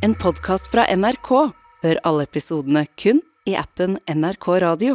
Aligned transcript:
En 0.00 0.14
podkast 0.16 0.70
fra 0.72 0.86
NRK. 0.96 1.28
Hør 1.84 1.98
alle 2.08 2.24
episodene 2.24 2.86
kun 2.96 3.18
i 3.44 3.52
appen 3.60 3.98
NRK 4.08 4.46
Radio. 4.64 4.94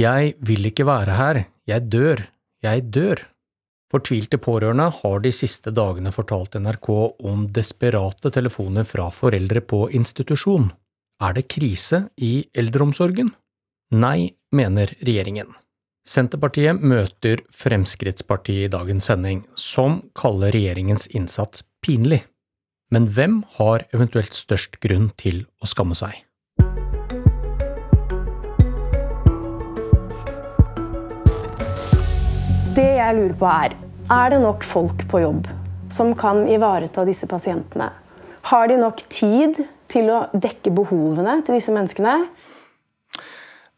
Jeg 0.00 0.30
vil 0.48 0.64
ikke 0.70 0.86
være 0.88 1.16
her, 1.18 1.40
jeg 1.68 1.84
dør, 1.92 2.22
jeg 2.64 2.86
dør. 2.88 3.20
Fortvilte 3.92 4.40
pårørende 4.40 4.86
har 5.02 5.20
de 5.20 5.32
siste 5.36 5.74
dagene 5.76 6.12
fortalt 6.16 6.56
NRK 6.56 6.88
om 7.28 7.42
desperate 7.52 8.32
telefoner 8.32 8.88
fra 8.88 9.10
foreldre 9.12 9.60
på 9.60 9.82
institusjon. 10.00 10.70
Er 11.20 11.36
det 11.36 11.44
krise 11.52 12.06
i 12.16 12.46
eldreomsorgen? 12.56 13.34
Nei, 13.92 14.32
mener 14.56 14.94
regjeringen. 15.04 15.52
Senterpartiet 16.08 16.80
møter 16.80 17.44
Fremskrittspartiet 17.52 18.70
i 18.70 18.72
dagens 18.72 19.12
sending, 19.12 19.44
som 19.52 20.00
kaller 20.16 20.56
regjeringens 20.56 21.10
innsats 21.12 21.66
pinlig. 21.84 22.24
Men 22.88 23.04
hvem 23.12 23.42
har 23.58 23.82
eventuelt 23.92 24.32
størst 24.32 24.78
grunn 24.80 25.10
til 25.20 25.42
å 25.60 25.68
skamme 25.68 25.92
seg? 25.98 26.14
Det 32.72 32.86
jeg 32.96 33.16
lurer 33.18 33.36
på 33.36 33.50
er, 33.50 33.76
er 34.08 34.32
det 34.32 34.40
nok 34.40 34.64
folk 34.64 35.04
på 35.10 35.20
jobb 35.20 35.50
som 35.92 36.14
kan 36.16 36.46
ivareta 36.48 37.04
disse 37.04 37.28
pasientene? 37.28 37.90
Har 38.48 38.72
de 38.72 38.80
nok 38.80 39.04
tid 39.12 39.60
til 39.92 40.08
å 40.08 40.22
dekke 40.32 40.72
behovene 40.72 41.42
til 41.44 41.58
disse 41.58 41.74
menneskene? 41.74 42.22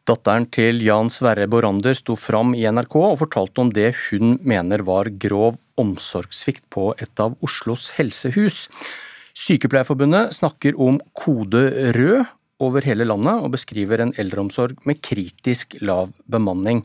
Datteren 0.07 0.47
til 0.55 0.81
Jan 0.83 1.11
Sverre 1.13 1.45
Borander 1.51 1.99
sto 1.99 2.15
fram 2.19 2.55
i 2.55 2.63
NRK 2.67 2.95
og 2.99 3.19
fortalte 3.21 3.63
om 3.63 3.75
det 3.75 3.93
hun 4.07 4.39
mener 4.47 4.87
var 4.87 5.11
grov 5.23 5.59
omsorgssvikt 5.81 6.65
på 6.73 6.91
et 6.99 7.23
av 7.23 7.37
Oslos 7.45 7.91
helsehus. 7.97 8.69
Sykepleierforbundet 9.41 10.35
snakker 10.37 10.77
om 10.77 10.99
kode 11.17 11.63
rød 11.97 12.27
over 12.61 12.85
hele 12.85 13.07
landet, 13.09 13.41
og 13.41 13.55
beskriver 13.55 14.03
en 14.03 14.13
eldreomsorg 14.21 14.77
med 14.85 15.01
kritisk 15.01 15.79
lav 15.81 16.11
bemanning. 16.29 16.83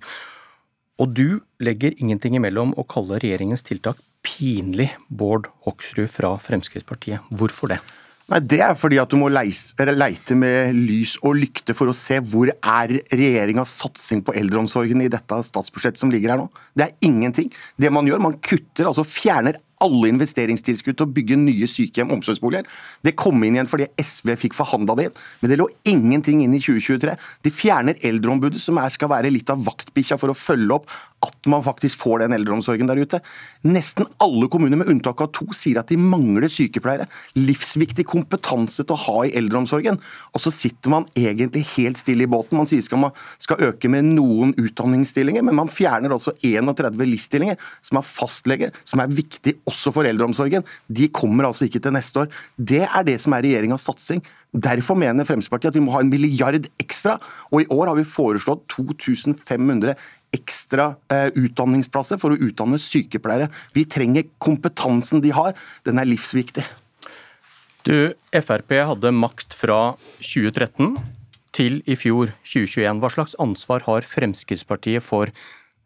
Og 1.04 1.12
du 1.12 1.42
legger 1.60 1.98
ingenting 2.00 2.38
imellom 2.40 2.72
å 2.80 2.86
kalle 2.88 3.20
regjeringens 3.20 3.66
tiltak 3.68 4.00
pinlig, 4.24 4.94
Bård 5.12 5.50
Hoksrud 5.68 6.08
fra 6.10 6.32
Fremskrittspartiet. 6.40 7.28
Hvorfor 7.36 7.74
det? 7.74 7.82
Nei, 8.32 8.40
Det 8.40 8.62
er 8.64 8.74
fordi 8.74 8.98
at 8.98 9.12
du 9.12 9.20
må 9.20 9.28
leite 9.30 10.36
med 10.40 10.74
lys 10.74 11.18
og 11.22 11.36
lykte 11.38 11.76
for 11.78 11.92
å 11.92 11.98
se 11.98 12.18
hvor 12.26 12.50
er 12.50 12.96
regjeringas 13.12 13.76
satsing 13.84 14.24
på 14.26 14.34
eldreomsorgen 14.34 15.04
i 15.04 15.12
dette 15.14 15.44
statsbudsjettet 15.46 16.02
som 16.02 16.10
ligger 16.10 16.34
her 16.34 16.42
nå. 16.42 16.48
Det 16.74 16.88
er 16.88 16.96
ingenting. 17.06 17.52
Det 17.78 17.92
man 17.94 18.08
gjør, 18.08 18.24
man 18.24 18.40
kutter, 18.40 18.88
altså 18.88 19.06
fjerner 19.06 19.60
alle 19.84 20.12
investeringstilskudd 20.14 20.98
til 21.00 21.08
å 21.08 21.14
bygge 21.16 21.38
nye 21.40 21.68
sykehjem 21.70 22.14
omsorgsboliger. 22.16 22.68
Det 23.06 23.16
kom 23.20 23.44
inn 23.44 23.58
igjen 23.58 23.70
fordi 23.70 23.90
SV 24.02 24.36
fikk 24.46 24.58
forhandla 24.58 24.96
det 24.98 25.10
inn, 25.10 25.18
men 25.42 25.52
det 25.52 25.60
lå 25.60 25.68
ingenting 25.90 26.44
inn 26.46 26.56
i 26.56 26.62
2023. 26.64 27.18
De 27.46 27.54
fjerner 27.54 28.00
Eldreombudet, 28.06 28.62
som 28.62 28.80
er, 28.82 28.94
skal 28.94 29.12
være 29.12 29.34
litt 29.34 29.52
av 29.52 29.64
vaktbikkja 29.66 30.20
for 30.22 30.32
å 30.32 30.38
følge 30.38 30.80
opp 30.80 30.96
at 31.24 31.50
man 31.50 31.64
faktisk 31.66 31.98
får 32.02 32.24
den 32.24 32.36
eldreomsorgen 32.36 32.90
der 32.90 33.00
ute. 33.02 33.20
Nesten 33.66 34.08
alle 34.22 34.50
kommuner, 34.52 34.78
med 34.78 34.90
unntak 34.92 35.22
av 35.24 35.32
to, 35.36 35.48
sier 35.56 35.80
at 35.82 35.90
de 35.90 35.98
mangler 36.00 36.50
sykepleiere. 36.52 37.08
Livsviktig 37.38 38.06
kompetanse 38.10 38.84
til 38.84 38.96
å 38.96 39.02
ha 39.06 39.18
i 39.26 39.34
eldreomsorgen. 39.40 40.00
Og 40.36 40.44
så 40.44 40.54
sitter 40.54 40.94
man 40.94 41.08
egentlig 41.18 41.66
helt 41.76 42.02
stille 42.02 42.28
i 42.28 42.32
båten. 42.32 42.60
Man 42.60 42.70
sier 42.70 42.84
skal 42.86 43.02
man 43.02 43.16
skal 43.42 43.64
øke 43.72 43.90
med 43.92 44.12
noen 44.12 44.54
utdanningsstillinger, 44.60 45.46
men 45.46 45.58
man 45.58 45.72
fjerner 45.72 46.14
altså 46.16 46.36
31 46.46 47.02
LIS-stillinger, 47.06 47.60
som 47.86 48.02
er 48.02 48.10
fastleger, 48.10 48.80
som 48.88 49.02
er 49.02 49.14
viktig 49.14 49.58
også 49.70 49.94
for 49.96 50.08
eldreomsorgen. 50.08 50.66
De 50.88 51.10
kommer 51.14 51.50
altså 51.50 51.70
ikke 51.70 51.82
til 51.84 51.96
neste 51.96 52.26
år. 52.26 52.34
Det 52.58 52.84
er 52.86 53.08
det 53.08 53.20
som 53.24 53.36
er 53.36 53.46
regjeringas 53.48 53.88
satsing. 53.88 54.24
Derfor 54.56 54.96
mener 54.96 55.28
Fremskrittspartiet 55.28 55.74
at 55.74 55.76
vi 55.76 55.84
må 55.84 55.92
ha 55.96 56.02
en 56.04 56.12
milliard 56.12 56.70
ekstra, 56.80 57.18
og 57.52 57.64
i 57.64 57.68
år 57.74 57.92
har 57.92 57.98
vi 57.98 58.08
foreslått 58.08 58.70
2500 58.72 59.96
ekstra 60.36 60.94
eh, 61.14 61.30
utdanningsplasser 61.34 62.20
for 62.22 62.36
å 62.36 62.40
utdanne 62.48 62.80
sykepleiere. 62.82 63.50
Vi 63.76 63.86
trenger 63.90 64.28
kompetansen 64.44 65.24
de 65.24 65.34
har, 65.36 65.56
den 65.88 66.02
er 66.02 66.10
livsviktig. 66.10 66.66
Du, 67.86 68.16
Frp 68.34 68.74
hadde 68.90 69.14
makt 69.14 69.54
fra 69.54 69.96
2013 70.18 70.96
til 71.56 71.80
i 71.88 71.96
fjor, 71.98 72.34
2021. 72.48 73.02
Hva 73.04 73.12
slags 73.14 73.36
ansvar 73.42 73.86
har 73.86 74.08
Fremskrittspartiet 74.10 75.06
for 75.06 75.30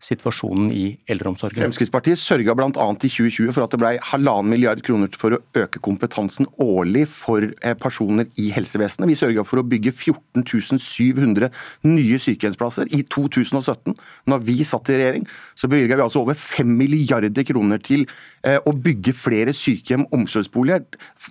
situasjonen 0.04 0.72
i 0.72 0.84
eldreomsorgen? 1.12 1.60
Fremskrittspartiet 1.60 2.20
sørga 2.20 2.56
bl.a. 2.58 2.70
i 2.72 3.12
2020 3.12 3.52
for 3.56 3.66
at 3.66 3.74
det 3.74 3.80
ble 3.82 3.92
halvannen 4.12 4.52
milliard 4.54 4.82
kroner 4.86 5.12
for 5.20 5.36
å 5.36 5.42
øke 5.60 5.82
kompetansen 5.84 6.48
årlig 6.64 7.06
for 7.12 7.44
eh, 7.44 7.76
personer 7.80 8.30
i 8.40 8.50
helsevesenet. 8.56 9.09
Vi 9.12 9.18
sørga 9.20 9.46
for 9.48 9.62
å 9.62 9.66
bygge 9.68 9.94
14 9.94 10.80
700 10.80 11.50
nye 11.88 12.20
sykehjemsplasser 12.22 12.92
i 12.96 13.02
2017. 13.12 13.98
Når 14.30 14.44
vi 14.48 14.58
satt 14.68 14.92
i 14.92 15.00
regjering, 15.00 15.28
så 15.59 15.70
bevilga 15.72 16.00
vi 16.00 16.06
altså 16.06 16.24
over 16.24 16.38
5 16.40 16.72
milliarder 16.80 17.46
kroner 17.48 17.82
til 17.84 18.06
eh, 18.48 18.59
å 18.59 18.74
bygge 18.76 19.16
flere 19.18 19.56
sykehjem 19.56 20.08
og 20.08 20.22
omsorgsboliger. 20.22 20.86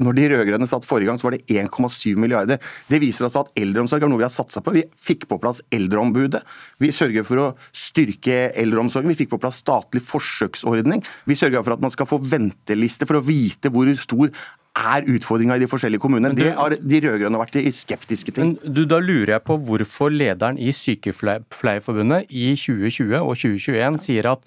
Når 0.05 0.19
de 0.19 0.29
rød-grønne 0.35 0.69
satt 0.71 0.87
forrige 0.89 1.11
gang, 1.11 1.21
så 1.21 1.29
var 1.29 1.39
det 1.39 1.47
1,7 1.49 2.19
milliarder. 2.21 2.61
Det 2.91 3.01
viser 3.03 3.29
altså 3.29 3.47
at 3.47 3.53
eldreomsorg 3.59 4.05
er 4.05 4.13
noe 4.13 4.21
vi 4.21 4.29
har 4.29 4.35
satsa 4.35 4.63
på. 4.65 4.77
Vi 4.77 4.85
fikk 4.99 5.29
på 5.31 5.41
plass 5.41 5.63
Eldreombudet. 5.75 6.43
Vi 6.83 6.93
sørger 6.95 7.27
for 7.27 7.43
å 7.43 7.49
styrke 7.77 8.39
eldreomsorgen. 8.61 9.11
Vi 9.13 9.21
fikk 9.23 9.35
på 9.35 9.41
plass 9.43 9.63
statlig 9.63 10.03
forsøksordning. 10.07 11.05
Vi 11.29 11.39
sørga 11.39 11.63
for 11.65 11.77
at 11.77 11.85
man 11.85 11.95
skal 11.95 12.09
få 12.11 12.21
venteliste 12.23 13.09
for 13.09 13.21
å 13.21 13.25
vite 13.25 13.73
hvor 13.73 13.91
stor 13.99 14.33
er 14.79 15.07
utfordringa 15.11 15.57
i 15.59 15.63
de 15.63 15.69
forskjellige 15.71 16.03
kommunene. 16.03 16.37
Det 16.39 16.53
har 16.55 16.77
de 16.77 17.01
rød-grønne 17.03 17.41
vært 17.41 17.59
skeptiske 17.75 18.35
til. 18.35 18.55
Du, 18.63 18.85
Da 18.87 19.01
lurer 19.03 19.37
jeg 19.37 19.45
på 19.47 19.59
hvorfor 19.59 20.13
lederen 20.15 20.59
i 20.59 20.71
Sykepleierforbundet 20.75 22.31
i 22.31 22.53
2020 22.55 23.19
og 23.19 23.35
2021 23.35 23.99
sier 24.05 24.31
at 24.35 24.47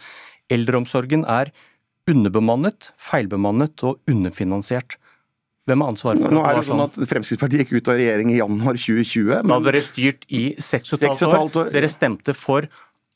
eldreomsorgen 0.52 1.26
er 1.28 1.52
underbemannet, 2.10 2.92
feilbemannet 3.00 3.84
og 3.88 4.00
underfinansiert. 4.10 4.98
Hvem 5.70 5.84
har 5.84 5.92
ansvaret 5.94 6.24
for 6.24 6.34
Nå 6.34 6.42
er 6.48 6.58
det 6.58 6.66
sånn 6.66 6.82
at 6.82 6.96
Fremskrittspartiet 6.98 7.62
gikk 7.64 7.76
ut 7.78 7.92
av 7.92 8.00
regjering 8.00 8.32
i 8.34 8.40
januar 8.40 8.80
2020. 8.82 9.28
Men... 9.30 9.52
Da 9.52 9.60
hadde 9.60 9.70
dere 9.70 9.84
styrt 9.86 10.26
i 10.34 10.46
seks 10.58 10.96
og 10.96 11.04
et 11.06 11.22
halvt 11.22 11.60
år. 11.62 11.70
Dere 11.76 11.92
stemte 11.92 12.36
for 12.38 12.66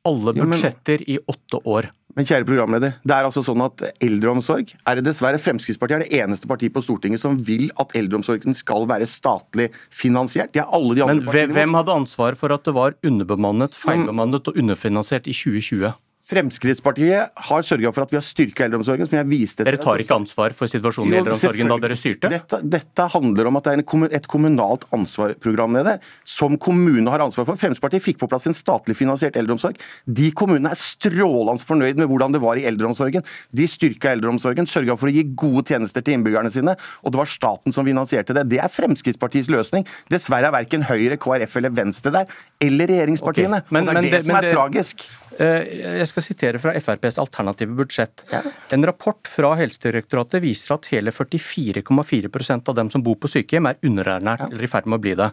alle 0.06 0.34
budsjetter 0.38 1.04
i 1.10 1.20
åtte 1.26 1.62
år. 1.66 1.92
Men 2.16 2.28
kjære 2.28 2.48
programleder, 2.48 2.94
det 3.04 3.12
er 3.12 3.28
altså 3.28 3.42
sånn 3.44 3.60
at 3.66 3.82
eldreomsorg 4.04 4.70
er 4.88 4.96
det 4.96 5.04
dessverre 5.04 5.40
Fremskrittspartiet 5.42 5.98
er 5.98 6.06
det 6.06 6.22
eneste 6.24 6.48
partiet 6.48 6.72
på 6.72 6.84
Stortinget 6.86 7.20
som 7.20 7.36
vil 7.44 7.68
at 7.82 7.92
eldreomsorgen 8.00 8.56
skal 8.56 8.88
være 8.88 9.10
statlig 9.10 9.68
finansiert. 9.92 10.54
De 10.56 10.64
alle 10.64 10.96
de 10.96 11.04
andre 11.04 11.26
Men 11.28 11.52
hvem 11.58 11.76
hadde 11.76 11.98
ansvar 12.00 12.40
for 12.40 12.56
at 12.56 12.64
det 12.64 12.76
var 12.78 12.96
underbemannet, 13.04 13.76
feilbemannet 13.76 14.48
og 14.48 14.62
underfinansiert 14.64 15.28
i 15.28 15.36
2020? 15.36 15.92
Fremskrittspartiet 16.25 17.36
har 17.47 17.66
sørga 17.66 17.91
for 17.94 18.02
at 18.02 18.13
vi 18.13 18.18
har 18.18 18.24
styrka 18.25 18.66
eldreomsorgen. 18.66 19.06
som 19.06 19.18
jeg 19.19 19.28
viste 19.30 19.62
til. 19.62 19.68
Dere 19.69 19.81
tar 19.81 20.02
ikke 20.02 20.16
ansvar 20.18 20.56
for 20.58 20.66
situasjonen 20.72 21.13
i 21.13 21.19
eldreomsorgen 21.19 21.69
da 21.69 21.78
dere 21.84 21.97
styrte? 22.00 22.31
Dette, 22.34 22.59
dette, 22.66 23.06
handler 23.13 23.50
om 23.52 23.59
at 23.59 23.68
det 23.68 23.74
er 23.75 24.16
et 24.18 24.28
kommunalt 24.28 24.88
ansvarprogram 24.96 25.75
nede, 25.78 26.00
som 26.25 26.58
kommunene 26.58 27.14
har 27.14 27.22
ansvar 27.22 27.46
for. 27.46 27.59
Fremskrittspartiet 27.62 28.02
fikk 28.02 28.18
på 28.24 28.30
plass 28.31 28.47
en 28.50 28.58
statlig 28.58 28.97
finansiert 28.97 29.38
eldreomsorg. 29.38 29.78
De 30.09 30.31
kommunene 30.34 30.74
er 30.74 30.81
strålende 30.81 31.62
fornøyd 31.62 32.02
med 32.02 32.09
hvordan 32.09 32.34
det 32.34 32.41
var 32.41 32.58
i 32.58 32.66
eldreomsorgen. 32.66 33.22
De 33.53 33.69
styrka 33.69 34.16
eldreomsorgen, 34.16 34.66
sørga 34.66 34.97
for 34.97 35.12
å 35.12 35.14
gi 35.14 35.28
gode 35.38 35.68
tjenester 35.69 36.02
til 36.02 36.18
innbyggerne 36.18 36.50
sine, 36.50 36.74
og 37.06 37.14
det 37.14 37.22
var 37.22 37.30
staten 37.30 37.75
som 37.75 37.85
finansierte 37.85 38.34
det. 38.34 38.47
Det 38.50 38.64
er 38.64 38.74
Fremskrittspartiets 38.74 39.53
løsning. 39.53 39.85
Dessverre 40.09 40.50
er 40.50 40.58
verken 40.58 40.90
Høyre, 40.90 41.22
KrF 41.22 41.62
eller 41.62 41.78
Venstre 41.78 42.18
der, 42.18 42.34
eller 42.60 42.88
regjeringspartiene. 42.88 43.62
Okay, 43.64 43.76
men, 43.76 43.88
og 43.88 43.96
det 43.96 44.00
er 44.00 44.06
det, 44.06 44.12
det, 44.16 44.26
som 44.26 44.38
er 44.38 44.46
det, 44.46 44.52
tragisk. 44.56 45.06
Eh, 45.36 45.72
jeg 46.00 46.08
skal 46.08 46.24
sitere 46.24 46.60
fra 46.64 46.72
FrPs 46.80 47.18
alternative 47.20 47.76
budsjett. 47.76 48.24
Ja. 48.32 48.40
En 48.76 48.86
rapport 48.88 49.28
fra 49.28 49.52
Helsedirektoratet 49.60 50.44
viser 50.44 50.76
at 50.78 50.88
hele 50.94 51.12
44,4% 51.12 52.72
av 52.72 52.78
dem 52.80 52.92
som 52.94 53.04
bor 53.04 53.18
på 53.20 53.32
sykehjem, 53.34 53.68
er 53.68 53.82
underernært 53.86 54.46
ja. 54.46 54.50
eller 54.52 54.68
i 54.68 54.72
ferd 54.72 54.88
med 54.88 55.00
å 55.00 55.03
bli 55.03 55.18
det. 55.20 55.29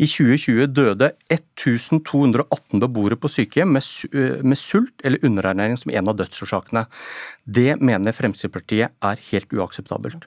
I 0.00 0.08
2020 0.08 0.72
døde 0.72 1.12
1218 1.28 2.80
beboere 2.86 3.20
på 3.20 3.30
sykehjem 3.32 3.76
med, 3.76 3.92
eh, 4.12 4.40
med 4.40 4.60
sult 4.60 5.04
eller 5.04 5.20
underernæring 5.28 5.76
som 5.80 5.92
en 5.92 6.08
av 6.08 6.16
dødsårsakene. 6.22 6.86
Det 7.44 7.76
mener 7.80 8.16
Fremskrittspartiet 8.16 8.96
er 8.96 9.26
helt 9.30 9.52
uakseptabelt. 9.52 10.24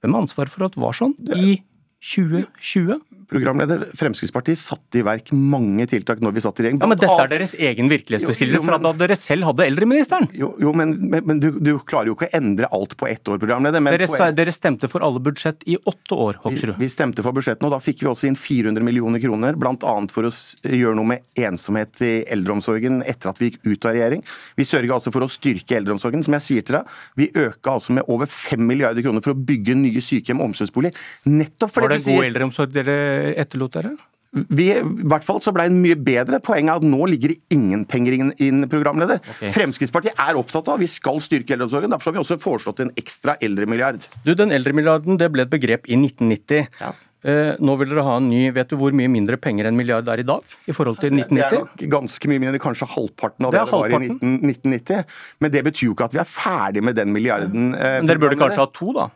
Hvem 0.00 0.16
har 0.16 0.24
ansvaret 0.24 0.52
for 0.52 0.64
at 0.66 0.74
det 0.76 0.84
var 0.84 0.96
sånn 0.96 1.14
i 1.36 1.58
2020? 2.04 3.00
programleder, 3.28 3.88
Fremskrittspartiet 3.96 4.58
satte 4.58 5.00
i 5.00 5.04
verk 5.04 5.30
mange 5.34 5.86
tiltak 5.90 6.20
når 6.22 6.36
vi 6.36 6.42
satt 6.44 6.60
i 6.60 6.66
regjering. 6.66 6.80
Ja, 6.82 6.88
Men 6.90 7.00
dette 7.00 7.16
er 7.24 7.30
deres 7.32 7.54
egen 7.56 7.90
virkelighetsbeskrivelse 7.92 8.68
fra 8.68 8.78
da 8.82 8.92
dere 9.00 9.16
selv 9.18 9.48
hadde 9.48 9.66
eldreministeren? 9.66 10.28
Jo, 10.36 10.52
jo 10.60 10.74
men, 10.76 10.94
men, 11.10 11.24
men 11.28 11.42
du, 11.42 11.50
du, 11.58 11.72
klarer 11.84 12.10
jo 12.10 12.16
ikke 12.16 12.28
å 12.30 12.34
endre 12.38 12.70
alt 12.74 12.96
på 13.00 13.08
ett 13.10 13.28
år, 13.28 13.40
programleder. 13.42 13.82
Dere, 13.84 14.08
poen... 14.10 14.36
dere, 14.36 14.54
stemte 14.54 14.90
for 14.90 15.04
alle 15.06 15.22
budsjett 15.24 15.64
i 15.70 15.76
åtte 15.80 16.18
år, 16.18 16.40
Hoksrud. 16.44 16.76
Vi, 16.76 16.86
vi, 16.86 16.90
stemte 16.92 17.24
for 17.26 17.36
budsjettene, 17.36 17.68
og 17.70 17.76
da 17.76 17.80
fikk 17.82 18.04
vi 18.04 18.10
også 18.10 18.28
inn 18.30 18.38
400 18.38 18.84
millioner 18.86 19.22
kroner, 19.22 19.58
bl.a. 19.58 19.94
for 20.14 20.28
å 20.28 20.32
gjøre 20.32 20.98
noe 20.98 21.14
med 21.14 21.44
ensomhet 21.48 22.02
i 22.04 22.12
eldreomsorgen 22.34 23.02
etter 23.08 23.32
at 23.32 23.40
vi 23.42 23.50
gikk 23.50 23.60
ut 23.66 23.88
av 23.88 23.96
regjering. 23.96 24.24
Vi 24.58 24.68
sørga 24.68 24.98
altså 24.98 25.12
for 25.14 25.26
å 25.26 25.30
styrke 25.30 25.78
eldreomsorgen. 25.80 26.24
Som 26.24 26.36
jeg 26.38 26.46
sier 26.46 26.66
til 26.66 26.78
deg, 26.78 26.94
vi 27.18 27.30
øka 27.32 27.76
altså 27.76 27.96
med 27.96 28.08
over 28.12 28.30
5 28.30 28.62
milliarder 28.64 29.04
kroner 29.04 29.24
for 29.24 29.34
å 29.34 29.38
bygge 29.38 29.76
nye 29.78 30.02
sykehjem 30.04 30.40
og 30.42 30.52
omsorgsboliger. 30.52 30.96
Nettopp 31.30 31.74
fordi 31.74 31.93
Var 31.94 32.02
det 32.02 32.18
god 32.18 32.26
eldreomsorg 32.30 32.74
dere 32.74 32.98
etterlot 33.44 33.78
dere? 33.78 33.94
Vi, 34.34 34.64
I 34.74 34.80
hvert 35.06 35.22
fall 35.22 35.38
så 35.44 35.52
ble 35.54 35.68
det 35.70 35.76
mye 35.78 35.94
bedre. 35.94 36.40
Poenget 36.42 36.72
er 36.72 36.80
at 36.82 36.86
nå 36.90 37.06
ligger 37.06 37.30
det 37.30 37.54
ingen 37.54 37.84
penger 37.86 38.16
inn, 38.18 38.64
programleder. 38.70 39.20
Okay. 39.36 39.52
Fremskrittspartiet 39.54 40.18
er 40.18 40.40
opptatt 40.40 40.72
av 40.72 40.82
vi 40.82 40.88
skal 40.90 41.20
styrke 41.22 41.54
eldreomsorgen. 41.54 41.92
Derfor 41.94 42.10
har 42.10 42.16
vi 42.18 42.22
også 42.24 42.40
foreslått 42.42 42.82
en 42.82 42.90
ekstra 42.98 43.36
eldremilliard. 43.46 44.02
Du, 44.26 44.34
Den 44.34 44.50
eldremilliarden 44.56 45.20
det 45.22 45.30
ble 45.30 45.46
et 45.46 45.52
begrep 45.54 45.86
i 45.86 45.94
1990. 46.00 46.66
Ja. 46.82 46.90
Eh, 47.24 47.54
nå 47.62 47.78
vil 47.80 47.88
dere 47.88 48.02
ha 48.04 48.18
en 48.20 48.26
ny 48.28 48.50
Vet 48.52 48.68
du 48.68 48.76
hvor 48.76 48.92
mye 48.92 49.08
mindre 49.08 49.38
penger 49.40 49.70
en 49.70 49.78
milliard 49.78 50.08
er 50.12 50.20
i 50.20 50.26
dag? 50.28 50.42
i 50.68 50.74
forhold 50.76 50.98
til 51.00 51.14
1990? 51.14 51.38
Det 51.38 51.46
er 51.46 51.62
nok 51.62 51.84
ganske 51.94 52.28
mye 52.28 52.42
mindre, 52.42 52.60
kanskje 52.60 52.88
halvparten 52.90 53.46
av 53.48 53.54
det 53.54 53.62
det, 53.62 53.70
det 53.70 53.78
var 53.78 53.86
i 53.94 54.08
19, 54.10 54.34
1990. 54.50 55.14
Men 55.40 55.54
det 55.54 55.62
betyr 55.70 55.86
jo 55.88 55.94
ikke 55.94 56.10
at 56.10 56.16
vi 56.18 56.20
er 56.20 56.28
ferdig 56.28 56.82
med 56.84 56.98
den 56.98 57.14
milliarden. 57.14 57.70
Eh, 57.78 58.00
Men 58.02 58.10
dere 58.10 58.20
burde 58.26 58.36
kanskje 58.42 58.60
ha 58.60 58.68
to, 58.74 58.90
da? 58.98 59.06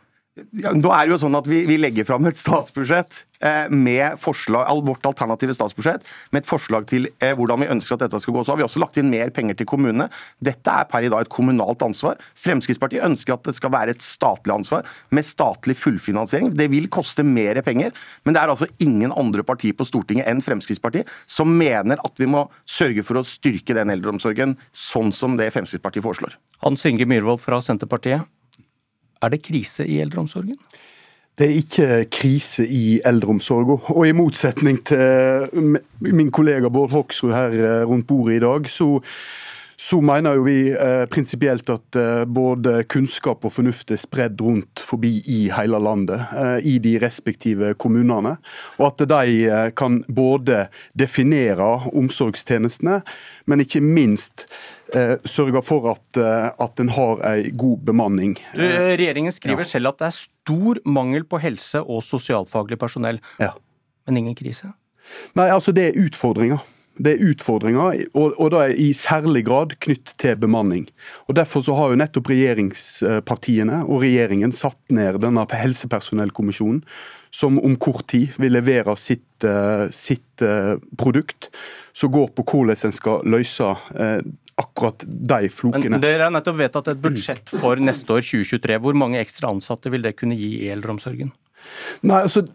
Ja, 0.61 0.73
nå 0.75 0.91
er 0.93 1.07
det 1.07 1.15
jo 1.15 1.19
sånn 1.23 1.37
at 1.37 1.47
vi, 1.49 1.63
vi 1.69 1.77
legger 1.79 2.07
fram 2.07 2.27
et 2.29 2.37
statsbudsjett 2.39 3.23
eh, 3.45 3.67
med 3.71 4.19
forslag, 4.21 4.67
vårt 4.85 5.05
alternative 5.09 5.55
statsbudsjett 5.57 6.05
med 6.33 6.43
et 6.43 6.49
forslag 6.49 6.87
til 6.89 7.07
eh, 7.23 7.33
hvordan 7.37 7.63
vi 7.63 7.69
ønsker 7.73 7.95
at 7.95 8.05
dette 8.05 8.21
skal 8.23 8.35
gå. 8.35 8.43
Så 8.43 8.53
har 8.53 8.59
vi 8.61 8.65
også 8.65 8.81
lagt 8.83 8.99
inn 8.99 9.11
mer 9.11 9.31
penger 9.35 9.59
til 9.59 9.69
kommunene. 9.69 10.09
Dette 10.43 10.73
er 10.73 10.87
per 10.89 11.05
i 11.05 11.11
dag 11.11 11.25
et 11.25 11.31
kommunalt 11.33 11.83
ansvar. 11.85 12.19
Fremskrittspartiet 12.39 13.05
ønsker 13.05 13.35
at 13.35 13.49
det 13.49 13.55
skal 13.57 13.73
være 13.75 13.95
et 13.95 14.05
statlig 14.05 14.55
ansvar 14.55 14.87
med 15.15 15.27
statlig 15.27 15.77
fullfinansiering. 15.79 16.53
Det 16.57 16.69
vil 16.73 16.89
koste 16.93 17.25
mer 17.27 17.61
penger, 17.65 17.93
men 18.25 18.35
det 18.35 18.43
er 18.43 18.53
altså 18.53 18.69
ingen 18.83 19.13
andre 19.15 19.45
partier 19.47 19.77
på 19.77 19.87
Stortinget 19.87 20.29
enn 20.29 20.43
Fremskrittspartiet 20.45 21.09
som 21.29 21.51
mener 21.59 22.01
at 22.05 22.19
vi 22.21 22.29
må 22.29 22.47
sørge 22.69 23.05
for 23.05 23.19
å 23.21 23.27
styrke 23.27 23.77
den 23.77 23.93
eldreomsorgen 23.93 24.57
sånn 24.75 25.13
som 25.15 25.37
det 25.39 25.51
Fremskrittspartiet 25.55 26.05
foreslår. 26.05 26.35
Hans 26.65 26.85
Inge 26.89 27.07
Myhrvold 27.09 27.41
fra 27.43 27.61
Senterpartiet. 27.63 28.27
Er 29.21 29.33
det 29.33 29.43
krise 29.43 29.87
i 29.87 29.99
eldreomsorgen? 29.99 30.57
Det 31.39 31.47
er 31.47 31.55
ikke 31.55 32.05
krise 32.11 32.65
i 32.67 32.99
eldreomsorgen. 33.05 33.79
Og 33.95 34.07
i 34.07 34.15
motsetning 34.15 34.81
til 34.85 35.79
min 35.99 36.31
kollega 36.31 36.67
Bård 36.67 36.91
Hoksrud 36.91 37.31
her 37.31 37.55
eh, 37.55 37.83
rundt 37.87 38.07
bordet 38.07 38.35
i 38.35 38.43
dag, 38.43 38.67
så, 38.69 38.99
så 39.79 40.01
mener 40.03 40.35
jo 40.35 40.43
vi 40.43 40.57
eh, 40.75 41.05
prinsipielt 41.07 41.69
at 41.71 41.95
eh, 41.95 42.25
både 42.27 42.81
kunnskap 42.91 43.45
og 43.47 43.53
fornuft 43.55 43.93
er 43.95 43.99
spredd 44.01 44.41
rundt 44.43 44.81
forbi 44.83 45.13
i 45.23 45.37
hele 45.55 45.79
landet, 45.79 46.25
eh, 46.35 46.57
i 46.67 46.73
de 46.83 46.97
respektive 46.99 47.71
kommunene. 47.79 48.35
Og 48.75 48.89
at 48.89 49.05
de 49.07 49.37
eh, 49.47 49.69
kan 49.79 50.01
både 50.11 50.65
definere 50.99 51.69
omsorgstjenestene, 51.95 52.97
men 53.47 53.63
ikke 53.63 53.79
minst 53.79 54.49
eh, 54.91 55.15
sørge 55.23 55.61
for 55.63 55.87
at, 55.93 56.19
eh, 56.19 56.49
at 56.51 56.83
en 56.83 56.91
har 56.97 57.23
ei 57.29 57.53
god 57.55 57.85
bemanning. 57.87 58.35
Regjeringen 58.59 59.31
skriver 59.31 59.63
ja. 59.63 59.69
selv 59.77 59.93
at 59.93 60.01
det 60.01 60.09
er 60.09 60.17
stor 60.17 60.81
mangel 60.83 61.23
på 61.23 61.39
helse- 61.39 61.85
og 61.85 62.03
sosialfaglig 62.03 62.81
personell, 62.83 63.23
ja. 63.39 63.53
men 64.09 64.25
ingen 64.25 64.35
krise? 64.35 64.73
Nei, 65.39 65.47
altså 65.47 65.71
det 65.71 65.87
er 65.87 66.03
utfordringer. 66.03 66.67
Det 66.99 67.13
er 67.15 67.29
utfordringer, 67.31 68.01
og, 68.11 68.35
og 68.35 68.57
er 68.59 68.73
i 68.75 68.89
særlig 68.97 69.45
grad 69.47 69.77
knytt 69.83 70.13
til 70.19 70.35
bemanning. 70.39 70.89
Og 71.27 71.37
Derfor 71.39 71.63
så 71.63 71.77
har 71.77 71.93
jo 71.93 71.99
nettopp 72.01 72.27
regjeringspartiene 72.31 73.85
og 73.85 74.03
regjeringen 74.03 74.51
satt 74.55 74.81
ned 74.91 75.21
denne 75.23 75.45
helsepersonellkommisjonen, 75.47 76.83
som 77.31 77.59
om 77.61 77.75
kort 77.79 78.07
tid 78.11 78.35
vil 78.41 78.55
levere 78.57 78.95
sitt, 78.97 79.45
eh, 79.45 79.87
sitt 79.93 80.43
produkt 80.97 81.49
som 81.93 82.11
går 82.11 82.31
på 82.33 82.45
hvordan 82.47 82.87
en 82.87 82.95
skal 82.95 83.25
løse 83.27 83.73
akkurat 84.59 85.03
de 85.05 85.49
flokene. 85.51 85.95
Men 85.95 86.03
Dere 86.03 86.27
har 86.27 86.33
nettopp 86.33 86.57
vedtatt 86.59 86.89
et 86.91 87.01
budsjett 87.03 87.51
for 87.61 87.79
neste 87.79 88.15
år, 88.15 88.25
2023. 88.25 88.79
Hvor 88.83 88.97
mange 88.97 89.21
ekstra 89.21 89.51
ansatte 89.53 89.91
vil 89.93 90.03
det 90.05 90.17
kunne 90.19 90.37
gi 90.39 90.55
i 90.65 90.71
eldreomsorgen? 90.73 91.31
Nei, 92.07 92.23
altså 92.25 92.45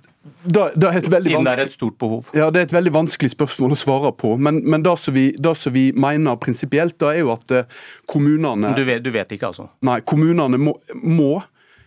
da, 0.44 0.70
da 0.76 0.90
er 0.92 1.02
Siden 1.04 1.44
det 1.44 1.52
er 1.52 1.62
et 1.66 1.72
stort 1.72 1.96
behov? 2.00 2.28
Ja, 2.34 2.50
Det 2.50 2.60
er 2.60 2.68
et 2.68 2.72
veldig 2.72 2.92
vanskelig 2.94 3.30
spørsmål 3.34 3.74
å 3.76 3.78
svare 3.80 4.12
på. 4.16 4.34
Men, 4.40 4.62
men 4.68 4.84
det, 4.84 4.94
som 4.98 5.14
vi, 5.14 5.32
vi 5.72 5.84
mener 5.92 6.36
prinsipielt, 6.40 6.96
da 7.00 7.12
er 7.12 7.24
jo 7.24 7.32
at 7.34 7.52
eh, 7.52 7.68
kommunene 8.08 8.72
du 8.76 8.84
vet, 8.84 9.02
du 9.04 9.10
vet, 9.12 9.32
ikke, 9.36 9.52
altså? 9.52 9.68
Nei, 9.84 10.00
kommunene 10.00 10.60
må, 10.60 10.78
må 11.04 11.42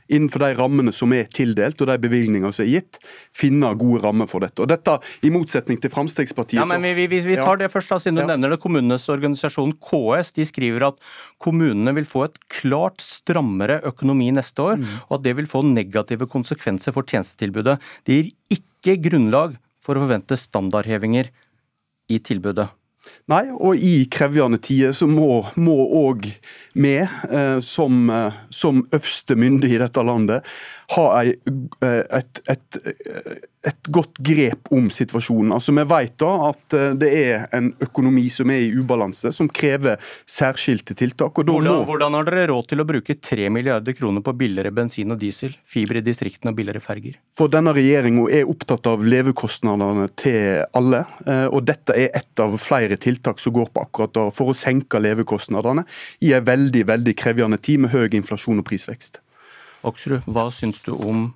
innenfor 0.07 0.43
de 0.43 0.51
rammene 0.57 0.93
som 0.95 1.13
er 1.15 1.27
tildelt 1.33 1.81
og 1.83 1.89
de 1.89 1.97
bevilgningene 2.01 2.51
som 2.55 2.65
er 2.65 2.71
gitt, 2.77 2.99
finne 3.35 3.71
gode 3.79 4.01
rammer 4.05 4.29
for 4.29 4.43
dette. 4.45 4.61
Og 4.63 4.69
dette, 4.71 4.97
I 5.25 5.31
motsetning 5.33 5.79
til 5.83 5.91
Fremskrittspartiet 5.93 6.61
Ja, 6.61 6.67
men 6.69 6.83
vi, 6.83 7.07
vi, 7.09 7.21
vi 7.25 7.39
tar 7.39 7.59
det 7.61 7.71
først, 7.73 7.91
da, 7.93 7.99
siden 8.01 8.19
du 8.19 8.23
ja. 8.23 8.29
nevner 8.33 8.55
det. 8.55 8.61
Kommunenes 8.63 9.07
organisasjon 9.13 9.75
KS 9.83 10.33
de 10.37 10.47
skriver 10.47 10.87
at 10.91 11.01
kommunene 11.43 11.93
vil 11.97 12.07
få 12.07 12.27
et 12.27 12.39
klart 12.51 13.03
strammere 13.03 13.79
økonomi 13.87 14.29
neste 14.35 14.63
år, 14.63 14.79
mm. 14.81 14.95
og 15.09 15.19
at 15.19 15.27
det 15.27 15.37
vil 15.39 15.49
få 15.49 15.63
negative 15.67 16.29
konsekvenser 16.31 16.95
for 16.95 17.07
tjenestetilbudet. 17.07 17.77
Det 18.07 18.21
gir 18.21 18.31
ikke 18.59 18.99
grunnlag 19.09 19.57
for 19.83 19.97
å 19.97 20.05
forvente 20.05 20.39
standardhevinger 20.39 21.31
i 22.11 22.19
tilbudet. 22.23 22.69
Nei, 23.31 23.43
og 23.51 23.75
i 23.83 24.05
krevjende 24.11 24.59
tider 24.63 24.93
så 24.95 25.07
må 25.09 25.77
òg 25.99 26.29
vi, 26.77 26.95
eh, 27.01 27.59
som, 27.65 28.09
eh, 28.09 28.33
som 28.49 28.85
øverste 28.91 29.35
myndighet 29.35 29.75
i 29.75 29.83
dette 29.83 30.03
landet, 30.05 30.47
ha 30.95 31.05
ei, 31.21 31.35
et, 31.83 32.41
et, 32.49 32.79
et, 32.87 33.47
et, 33.67 33.89
godt 33.93 34.19
grep 34.23 34.71
om 34.73 34.89
situasjonen. 34.91 35.53
Altså, 35.55 35.73
Vi 35.75 35.85
vet 35.87 36.15
da 36.19 36.31
at 36.49 36.75
eh, 36.77 36.95
det 36.99 37.09
er 37.17 37.45
en 37.57 37.69
økonomi 37.83 38.25
som 38.33 38.51
er 38.53 38.65
i 38.65 38.71
ubalanse, 38.75 39.31
som 39.35 39.49
krever 39.49 40.01
særskilte 40.25 40.95
tiltak. 40.97 41.37
Hvordan, 41.37 41.67
må... 41.67 41.85
hvordan, 41.87 42.17
har 42.17 42.27
dere 42.27 42.47
råd 42.51 42.69
til 42.71 42.83
å 42.83 42.87
bruke 42.87 43.17
3 43.19 43.49
milliarder 43.53 43.95
kroner 43.97 44.25
på 44.25 44.35
billigere 44.39 44.73
bensin 44.75 45.13
og 45.15 45.21
diesel, 45.21 45.55
fiber 45.67 46.01
i 46.01 46.05
distriktene 46.05 46.53
og 46.53 46.59
billigere 46.59 46.83
ferger? 46.83 47.19
For 47.37 47.51
denne 47.51 47.75
regjeringa 47.75 48.27
er 48.33 48.49
opptatt 48.49 48.89
av 48.89 49.05
levekostnadene 49.05 50.07
til 50.17 50.63
alle. 50.77 51.03
Og 51.51 51.59
dette 51.67 51.95
er 51.95 52.15
ett 52.17 52.41
av 52.41 52.55
flere 52.61 52.97
tiltak 53.01 53.41
som 53.41 53.53
går 53.55 53.69
på 53.73 53.83
akkurat 53.85 54.13
da, 54.15 54.27
for 54.33 54.51
å 54.51 54.57
senke 54.57 55.01
levekostnadene 55.01 55.85
i 56.25 56.33
en 56.35 56.45
veldig, 56.47 56.83
veldig 56.89 57.15
krevende 57.19 57.59
tid 57.61 57.85
med 57.85 57.93
høy 57.93 58.07
inflasjon 58.17 58.61
og 58.61 58.67
prisvekst. 58.67 59.21
Oksrud, 59.87 60.25
hva 60.25 60.47
syns 60.53 60.81
du 60.85 60.93
om 60.95 61.27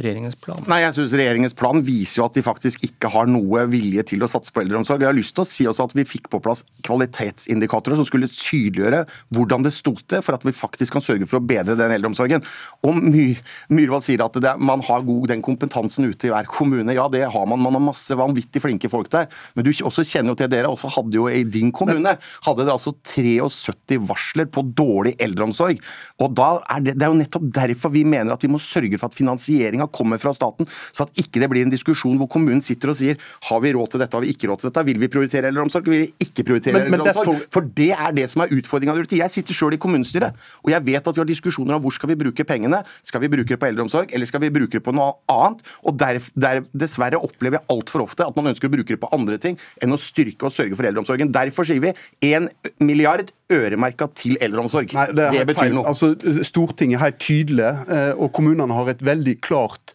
regjeringens 0.00 0.36
plan? 0.40 0.62
Nei, 0.70 0.80
jeg 0.86 0.96
synes 0.96 1.14
Regjeringens 1.18 1.56
plan 1.56 1.82
viser 1.84 2.20
jo 2.20 2.26
at 2.26 2.36
de 2.36 2.44
faktisk 2.44 2.84
ikke 2.86 3.10
har 3.12 3.28
noe 3.28 3.66
vilje 3.68 4.04
til 4.12 4.24
å 4.24 4.28
satse 4.30 4.52
på 4.54 4.62
eldreomsorg. 4.62 5.02
Jeg 5.04 5.10
har 5.10 5.16
lyst 5.16 5.34
til 5.36 5.44
å 5.44 5.48
si 5.48 5.66
også 5.68 5.88
at 5.88 5.94
vi 5.98 6.06
fikk 6.08 6.30
på 6.32 6.40
plass 6.44 6.64
kvalitetsindikatorer 6.86 8.00
som 8.00 8.08
skulle 8.08 8.30
tydeliggjøre 8.30 9.02
hvordan 9.36 9.66
det 9.66 9.74
sto 9.76 9.92
til, 10.00 10.22
for 10.24 10.38
at 10.38 10.46
vi 10.48 10.54
faktisk 10.56 10.96
kan 10.96 11.04
sørge 11.04 11.28
for 11.28 11.40
å 11.40 11.44
bedre 11.44 11.76
den 11.78 11.92
eldreomsorgen. 11.98 12.44
Og 12.88 12.96
My 13.02 13.26
Myhrvold 13.72 14.06
sier 14.06 14.24
at 14.24 14.38
det, 14.40 14.54
man 14.64 14.84
har 14.86 15.04
god 15.04 15.28
den 15.34 15.44
kompetansen 15.44 16.08
ute 16.08 16.30
i 16.30 16.32
hver 16.32 16.48
kommune. 16.50 16.96
Ja, 16.96 17.08
det 17.12 17.26
har 17.34 17.46
man. 17.48 17.60
Man 17.62 17.76
har 17.76 17.84
masse 17.84 18.16
vanvittig 18.16 18.64
flinke 18.64 18.90
folk 18.92 19.12
der. 19.12 19.28
Men 19.52 19.66
du 19.66 19.72
også 19.72 20.06
kjenner 20.06 20.32
jo 20.32 20.40
til 20.40 20.50
dere 20.52 20.72
også 20.72 20.90
hadde 20.96 21.18
jo 21.18 21.28
i 21.28 21.42
din 21.44 21.72
kommune 21.74 22.16
hadde 22.46 22.66
det 22.66 22.72
altså 22.72 22.94
73 23.12 24.00
varsler 24.08 24.48
på 24.52 24.64
dårlig 24.76 25.14
eldreomsorg. 25.22 25.80
Og 26.22 26.34
da 26.38 26.50
er 26.72 26.84
det, 26.84 26.96
det 26.96 27.06
er 27.06 27.12
jo 27.12 27.20
nettopp 27.20 27.48
derfor 27.54 27.92
vi 27.94 28.04
mener 28.08 28.34
at 28.34 28.44
vi 28.44 28.50
må 28.52 28.60
sørge 28.62 28.98
for 28.98 29.10
at 29.10 29.16
finansieringa 29.18 29.81
bevilgninga 29.82 29.90
kommer 29.92 30.18
fra 30.18 30.32
staten, 30.34 30.66
så 30.92 31.06
at 31.06 31.12
ikke 31.18 31.40
det 31.40 31.48
blir 31.50 31.66
en 31.66 31.72
diskusjon 31.72 32.18
hvor 32.18 32.28
kommunen 32.30 32.62
sitter 32.62 32.92
og 32.92 32.96
sier 32.98 33.18
har 33.48 33.60
vi 33.62 33.72
råd 33.74 33.92
til 33.92 34.02
dette, 34.02 34.16
har 34.16 34.24
vi 34.24 34.32
ikke 34.32 34.48
råd 34.48 34.62
til 34.62 34.70
dette, 34.70 34.84
vil 34.86 35.00
vi 35.00 35.08
prioritere 35.08 35.50
eldreomsorg, 35.50 35.88
vil 35.88 36.06
vi 36.06 36.26
ikke 36.26 36.44
prioritere 36.44 36.78
men, 36.78 37.00
eldreomsorg? 37.00 37.38
Men 37.38 37.50
For 37.52 37.66
det 37.66 37.90
er 37.92 38.12
det 38.16 38.28
som 38.30 38.44
er 38.44 38.52
utfordringa. 38.54 38.96
Jeg 39.12 39.30
sitter 39.34 39.56
sjøl 39.56 39.76
i 39.76 39.80
kommunestyret, 39.80 40.38
og 40.62 40.72
jeg 40.72 40.86
vet 40.86 41.08
at 41.08 41.16
vi 41.16 41.22
har 41.22 41.28
diskusjoner 41.28 41.76
om 41.76 41.82
hvor 41.82 41.94
skal 41.94 42.12
vi 42.12 42.18
bruke 42.22 42.46
pengene. 42.46 42.82
Skal 43.06 43.22
vi 43.24 43.30
bruke 43.32 43.50
det 43.50 43.60
på 43.60 43.68
eldreomsorg, 43.68 44.12
eller 44.12 44.28
skal 44.28 44.44
vi 44.44 44.52
bruke 44.54 44.78
det 44.78 44.84
på 44.84 44.94
noe 44.96 45.14
annet? 45.32 45.62
Og 45.86 45.96
der, 45.98 46.20
der 46.34 46.62
dessverre 46.72 47.20
opplever 47.20 47.60
jeg 47.60 47.68
altfor 47.72 48.06
ofte 48.06 48.26
at 48.26 48.38
man 48.38 48.52
ønsker 48.52 48.70
å 48.70 48.74
bruke 48.76 48.94
det 48.94 49.00
på 49.02 49.10
andre 49.14 49.38
ting 49.42 49.58
enn 49.82 49.94
å 49.94 50.00
styrke 50.00 50.48
og 50.48 50.54
sørge 50.54 50.78
for 50.78 50.88
eldreomsorgen. 50.88 51.32
Derfor 51.34 51.68
sier 51.68 51.82
vi 51.82 51.94
1 52.32 52.50
milliard 52.82 53.32
øremerka 53.50 54.06
til 54.18 54.36
eldreomsorg. 54.40 54.92
Nei, 54.96 55.06
det, 55.12 55.28
det 55.34 55.46
betyr 55.50 55.60
feil. 55.64 55.76
noe. 55.76 55.86
Altså, 55.88 56.12
Stortinget 56.46 56.98
er 56.98 57.04
helt 57.06 57.20
tydelig, 57.22 57.70
eh, 57.88 58.10
og 58.16 58.32
kommunene 58.36 58.76
har 58.76 58.92
et 58.94 59.04
veldig 59.04 59.38
klart 59.44 59.94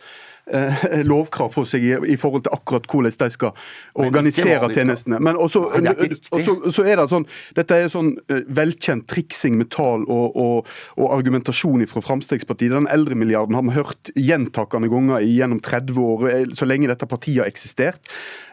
eh, 0.53 1.03
lovkrav 1.03 1.53
på 1.53 1.63
seg 1.67 1.83
i, 1.83 1.93
i, 2.13 2.17
forhold 2.19 2.45
til 2.47 2.55
akkurat 2.55 2.87
hvordan 2.87 3.13
de 3.17 3.29
skal 3.33 3.51
organisere 3.97 4.69
tjenestene. 4.73 5.19
Men 5.23 5.39
også, 5.39 5.63
Nei, 5.83 5.93
også, 6.31 6.57
så 6.73 6.85
er 6.87 6.99
det 6.99 7.07
sånn, 7.11 7.27
Dette 7.57 7.77
er 7.77 7.91
sånn 7.91 8.13
eh, 8.31 8.43
velkjent 8.47 9.07
triksing 9.11 9.57
med 9.59 9.71
tall 9.73 10.05
og, 10.05 10.37
og, 10.37 10.71
og 10.97 11.13
argumentasjon 11.17 11.85
fra 11.89 12.03
Fremskrittspartiet. 12.03 12.73
Den 12.73 12.89
eldremilliarden 12.91 13.57
har 13.57 13.65
vi 13.67 13.75
hørt 13.77 14.11
gjentakende 14.15 14.91
ganger 14.91 15.25
gjennom 15.25 15.61
30 15.63 16.01
år, 16.03 16.27
eh, 16.31 16.45
så 16.57 16.67
lenge 16.69 16.91
dette 16.91 17.09
partiet 17.09 17.43
har 17.43 17.51
eksistert. 17.51 18.01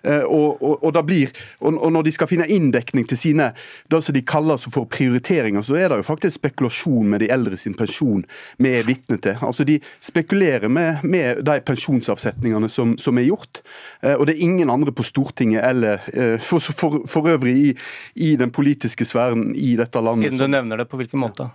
Eh, 0.05 0.23
og, 0.23 0.63
og, 0.63 0.85
og, 0.85 1.01
blir, 1.07 1.33
og, 1.61 1.93
når 1.93 2.09
de 2.09 2.15
skal 2.15 2.29
finne 2.31 2.49
inndekning 2.51 3.07
til 3.09 3.21
sine 3.21 3.51
det 3.91 4.03
som 4.05 4.17
de 4.17 4.25
kaller 4.27 4.61
for 4.61 4.89
prioriteringer, 4.91 5.65
så 5.65 5.79
er 5.79 5.91
det 5.91 6.03
jo 6.03 6.09
faktisk 6.09 6.41
spekulasjon 6.41 7.09
med 7.11 7.25
de 7.25 7.31
eldre 7.33 7.57
sin 7.61 7.77
pensjon 7.77 8.25
vi 8.63 8.75
er 8.79 8.87
vitne 8.89 9.19
til. 9.23 9.39
Altså 9.45 9.65
De 9.65 9.79
spekulerer 10.05 10.69
med, 10.69 11.05
med 11.05 11.45
de 11.47 11.61
pensjonsavsetningene 11.85 12.69
som, 12.69 12.97
som, 12.99 13.19
er 13.19 13.29
gjort. 13.29 13.63
Eh, 14.03 14.15
og 14.15 14.27
det 14.27 14.37
er 14.37 14.45
ingen 14.45 14.71
andre 14.71 14.93
på 14.93 15.05
Stortinget 15.05 15.65
eller 15.65 16.01
eh, 16.15 16.41
for, 16.41 16.61
for, 16.61 17.03
for 17.11 17.29
øvrig 17.29 17.57
i, 17.57 17.75
i, 18.15 18.37
den 18.37 18.53
politiske 18.53 19.05
sfæren 19.05 19.55
i 19.55 19.75
dette 19.77 20.01
landet. 20.01 20.33
Siden 20.33 20.41
du 20.41 20.57
nevner 20.57 20.83
det, 20.83 20.89
på 20.89 21.01
hvilken 21.01 21.21
måte? 21.21 21.51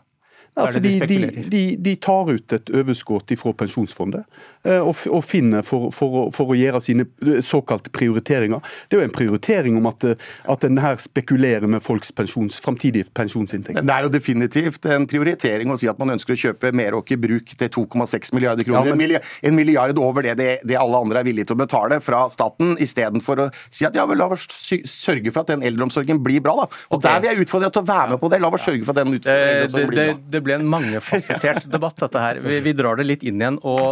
Altså, 0.59 0.79
de, 0.83 0.99
de, 1.07 1.19
de, 1.49 1.63
de, 1.79 1.95
tar 2.01 2.29
ut 2.29 2.53
et 2.55 2.71
overskudd 2.75 3.31
fra 3.39 3.53
pensjonsfondet 3.57 4.23
eh, 4.67 4.79
og, 4.79 4.95
og 5.09 5.23
finner 5.25 5.63
for, 5.65 5.89
for, 5.95 6.29
for, 6.35 6.53
å 6.53 6.57
gjøre 6.57 6.81
sine 6.83 7.05
såkalte 7.45 7.91
prioriteringer. 7.95 8.63
Det 8.89 8.97
er 8.97 9.03
jo 9.03 9.07
en 9.07 9.15
prioritering 9.15 9.77
om 9.79 9.89
at, 9.89 10.05
at 10.49 10.65
en 10.67 10.81
her 10.83 10.99
spekulerer 11.01 11.67
med 11.69 11.83
folks 11.85 12.11
pensjons, 12.15 12.59
framtidige 12.63 13.09
pensjonsinntekter. 13.15 13.85
Det 13.85 13.95
er 13.95 14.07
jo 14.07 14.13
definitivt 14.13 14.87
en 14.89 15.07
prioritering 15.09 15.71
å 15.71 15.77
si 15.79 15.89
at 15.91 15.99
man 16.01 16.15
ønsker 16.15 16.35
å 16.35 16.41
kjøpe 16.43 16.73
Meråker 16.75 17.19
Bruk 17.21 17.53
til 17.59 17.73
2,6 17.79 18.33
milliarder 18.37 18.67
kroner. 18.67 18.93
Ja, 18.93 18.99
men... 18.99 19.17
En 19.45 19.55
milliard 19.55 19.97
over 19.99 20.25
det, 20.25 20.35
det, 20.39 20.49
det, 20.67 20.77
alle 20.79 20.99
andre 20.99 21.21
er 21.21 21.27
villige 21.27 21.49
til 21.49 21.57
å 21.57 21.61
betale 21.63 21.99
fra 22.03 22.25
staten, 22.31 22.75
istedenfor 22.81 23.45
å 23.45 23.49
si 23.69 23.87
at 23.87 23.95
ja, 23.97 24.05
vel, 24.09 24.19
la 24.19 24.29
oss 24.33 24.45
sørge 24.49 25.31
for 25.31 25.43
at 25.43 25.53
den 25.53 25.63
eldreomsorgen 25.65 26.21
blir 26.23 26.43
bra. 26.43 26.55
da. 26.63 26.67
Og 26.89 26.99
okay. 26.99 27.07
Der 27.07 27.23
vil 27.23 27.31
jeg 27.31 27.47
utfordre 27.47 27.71
til 27.73 27.83
å 27.83 27.87
være 27.89 28.13
med 28.13 28.21
på 28.21 28.31
det. 28.31 28.41
La 28.43 28.51
oss 28.53 28.65
sørge 28.67 28.85
for 28.85 28.93
at 28.93 29.01
den 29.01 29.17
utfordringen 29.19 29.63
eldreomsorgen 29.63 29.93
blir 29.93 30.13
bra 30.13 30.29
det 30.29 30.41
ble 30.49 30.59
en 30.59 30.67
mangefasettert 30.69 31.69
debatt, 31.75 31.97
dette 32.01 32.25
her. 32.25 32.41
Vi, 32.43 32.59
vi, 32.65 32.75
drar 32.77 32.99
det 32.99 33.07
litt 33.07 33.23
inn 33.23 33.39
igjen 33.39 33.61
og, 33.61 33.87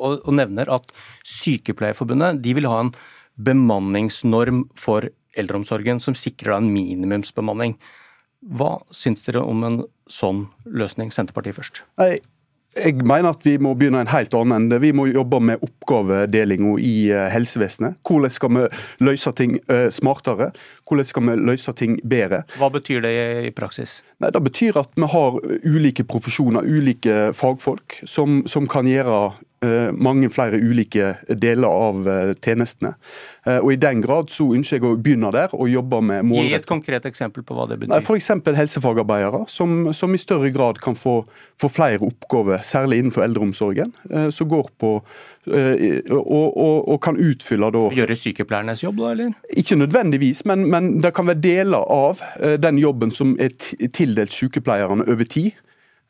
og, 0.00 0.20
og 0.24 0.34
nevner 0.36 0.72
at 0.72 0.90
Sykepleierforbundet 1.28 2.42
de 2.42 2.56
vil 2.56 2.68
ha 2.70 2.82
en 2.86 2.94
bemanningsnorm 3.40 4.66
for 4.78 5.06
eldreomsorgen 5.38 6.02
som 6.02 6.16
sikrer 6.18 6.56
en 6.56 6.72
minimumsbemanning. 6.72 7.76
Hva 8.40 8.78
syns 8.94 9.22
dere 9.26 9.44
om 9.44 9.64
en 9.66 9.80
sånn 10.10 10.46
løsning? 10.64 11.12
Senterpartiet 11.14 11.58
først. 11.58 11.82
Nei, 12.00 12.16
jeg 12.76 13.00
mener 13.02 13.32
at 13.32 13.42
vi 13.42 13.56
må 13.58 13.72
begynne 13.74 14.04
en 14.04 14.12
helt 14.12 14.34
annen 14.36 14.54
ende. 14.54 14.78
Vi 14.82 14.92
må 14.94 15.08
jobbe 15.10 15.40
med 15.42 15.62
oppgavedelinga 15.66 16.76
i 16.78 16.94
eh, 17.10 17.26
helsevesenet. 17.32 17.98
Hvordan 18.06 18.30
skal 18.30 18.52
vi 18.54 18.66
løse 19.02 19.32
ting 19.34 19.56
eh, 19.66 19.88
smartere? 19.90 20.52
Hvordan 20.86 21.08
skal 21.08 21.26
vi 21.26 21.36
løse 21.50 21.74
ting 21.74 21.98
bedre? 22.06 22.44
Hva 22.60 22.70
betyr 22.70 23.02
det 23.02 23.14
i 23.48 23.52
praksis? 23.54 24.00
Nei, 24.22 24.30
Det 24.30 24.42
betyr 24.46 24.78
at 24.78 24.94
vi 24.94 25.10
har 25.10 25.40
ulike 25.66 26.06
profesjoner, 26.06 26.62
ulike 26.66 27.32
fagfolk, 27.34 28.00
som, 28.06 28.44
som 28.46 28.70
kan 28.70 28.86
gjøre 28.86 29.32
mange 29.92 30.30
flere 30.32 30.56
ulike 30.56 31.14
deler 31.28 31.68
av 31.68 32.06
eh, 32.08 32.30
tjenestene. 32.40 32.94
Eh, 33.44 33.58
og 33.58 33.74
I 33.74 33.78
den 33.80 34.00
grad 34.00 34.30
så 34.32 34.46
ønsker 34.56 34.78
jeg 34.78 34.86
å 34.88 34.94
begynne 34.96 35.32
der 35.34 35.52
og 35.52 35.68
jobbe 35.68 36.00
med 36.00 36.24
målretting. 36.24 36.54
Gi 36.54 36.58
et 36.62 36.68
konkret 36.68 37.08
eksempel 37.10 37.44
på 37.44 37.56
hva 37.56 37.66
det 37.68 37.76
betyr. 37.82 38.00
F.eks. 38.00 38.30
helsefagarbeidere, 38.56 39.42
som, 39.52 39.90
som, 39.96 40.16
i 40.16 40.22
større 40.22 40.48
grad 40.54 40.80
kan 40.80 40.96
få, 40.96 41.18
få, 41.60 41.68
flere 41.68 42.00
oppgaver, 42.08 42.64
særlig 42.64 43.02
innenfor 43.02 43.26
eldreomsorgen, 43.26 43.92
som 44.32 44.48
går 44.48 44.72
på 44.80 44.94
og, 45.50 46.20
og, 46.20 46.88
og 46.92 46.98
kan 47.00 47.16
utfylle 47.16 47.70
da 47.72 47.86
Gjøre 47.96 48.16
sykepleiernes 48.18 48.82
jobb, 48.84 48.98
da, 49.00 49.12
eller? 49.14 49.32
Ikke 49.56 49.78
nødvendigvis, 49.80 50.44
men, 50.48 50.66
men 50.72 50.90
det 51.00 51.14
kan 51.16 51.28
være 51.30 51.40
deler 51.40 51.84
av 51.84 52.20
den 52.60 52.80
jobben 52.80 53.12
som 53.14 53.32
er 53.40 53.54
tildelt 53.96 54.36
sykepleierne 54.36 55.08
over 55.08 55.28
tid. 55.28 55.56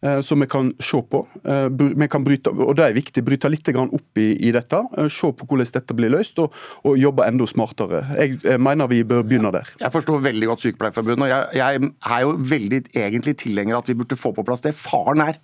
Eh, 0.02 0.20
som 0.20 0.40
vi 0.40 0.46
kan 0.46 0.72
se 0.80 1.02
på. 1.02 1.26
Eh, 1.44 1.66
vi 1.96 2.08
kan 2.08 2.24
bryte, 2.24 2.50
og 2.50 2.76
Det 2.76 2.84
er 2.84 2.94
viktig. 2.96 3.24
Bryte 3.24 3.50
litt 3.50 3.68
opp 3.68 4.16
i, 4.18 4.48
i 4.48 4.50
dette. 4.50 4.80
Eh, 4.96 5.08
se 5.08 5.28
på 5.32 5.46
hvordan 5.46 5.72
dette 5.72 5.94
blir 5.94 6.08
løst, 6.08 6.38
og, 6.38 6.54
og 6.84 6.96
jobbe 6.96 7.26
enda 7.28 7.44
smartere. 7.44 8.06
Jeg, 8.16 8.38
jeg, 8.42 8.60
mener 8.60 8.88
vi 8.88 9.02
bør 9.04 9.22
begynne 9.22 9.52
der. 9.52 9.68
Jeg 9.80 9.92
forstår 9.92 10.22
veldig 10.24 10.46
godt 10.46 10.64
Sykepleierforbundet. 10.64 11.22
og 11.22 11.28
jeg, 11.28 11.46
jeg 11.54 11.90
er 12.16 12.20
jo 12.24 12.32
veldig 12.32 12.82
egentlig 12.96 13.36
tilhenger 13.36 13.76
av 13.76 13.82
at 13.82 13.88
vi 13.92 13.98
burde 14.00 14.16
få 14.16 14.32
på 14.32 14.44
plass 14.46 14.64
det. 14.64 14.72
Faren 14.74 15.20
er 15.20 15.36